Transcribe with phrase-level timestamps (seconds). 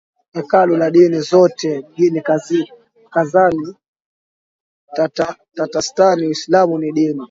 [0.33, 2.21] Hekalu la dini zote mjini
[3.09, 3.75] Kazan
[5.55, 7.19] Tatarstan Uislamu ni dini